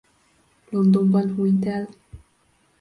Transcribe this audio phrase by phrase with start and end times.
[0.69, 1.89] Londonban hunyt el.